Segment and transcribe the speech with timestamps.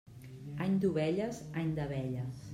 [0.67, 2.43] Any d'ovelles, any d'abelles.